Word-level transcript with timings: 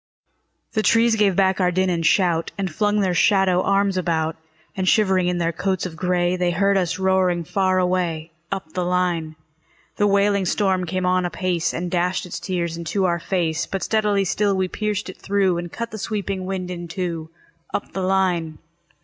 The 0.73 0.81
trees 0.81 1.15
gave 1.15 1.35
back 1.35 1.59
our 1.61 1.69
din 1.69 1.91
and 1.91 2.03
shout, 2.03 2.51
And 2.57 2.73
flung 2.73 3.01
their 3.01 3.13
shadow 3.13 3.61
arms 3.61 3.97
about; 3.97 4.35
And 4.75 4.89
shivering 4.89 5.27
in 5.27 5.37
their 5.37 5.51
coats 5.51 5.85
of 5.85 5.95
gray, 5.95 6.35
They 6.35 6.49
heard 6.49 6.75
us 6.75 6.97
roaring 6.97 7.43
far 7.43 7.77
away, 7.77 8.31
Up 8.51 8.73
the 8.73 8.83
line. 8.83 9.35
The 9.97 10.07
wailing 10.07 10.45
storm 10.45 10.87
came 10.87 11.05
on 11.05 11.23
apace, 11.23 11.71
And 11.71 11.91
dashed 11.91 12.25
its 12.25 12.39
tears 12.39 12.77
into 12.77 13.05
our 13.05 13.19
fade; 13.19 13.59
But 13.71 13.83
steadily 13.83 14.25
still 14.25 14.57
we 14.57 14.67
pierced 14.67 15.07
it 15.07 15.17
through, 15.21 15.59
And 15.59 15.71
cut 15.71 15.91
the 15.91 15.99
sweeping 15.99 16.47
wind 16.47 16.71
in 16.71 16.87
two, 16.87 17.29
Up 17.71 17.93
the 17.93 18.01
line. 18.01 18.57